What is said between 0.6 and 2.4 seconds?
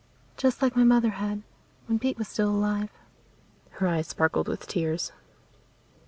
like my mother had, when Pete was